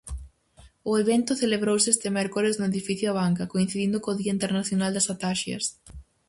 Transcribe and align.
O 0.89 0.91
evento 1.03 1.31
celebrouse 1.41 1.87
este 1.95 2.09
mércores 2.17 2.55
no 2.59 2.67
edificio 2.71 3.07
Abanca, 3.09 3.49
coincidindo 3.53 3.97
co 4.03 4.17
día 4.19 4.35
internacional 4.37 4.91
das 4.93 5.09
ataxias. 5.13 5.63